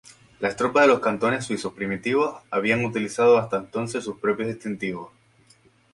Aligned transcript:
Las 0.39 0.55
tropas 0.55 0.81
de 0.81 0.87
los 0.87 0.99
cantones 0.99 1.45
suizos 1.45 1.73
primitivos 1.73 2.41
habían 2.49 2.83
utilizado 2.85 3.37
hasta 3.37 3.57
entonces 3.57 4.03
sus 4.03 4.17
propios 4.19 4.47
distintivos. 4.47 5.11